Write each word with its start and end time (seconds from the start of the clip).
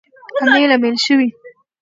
امیل، 0.43 0.71
امیل 0.75 0.95
شوی 1.05 1.27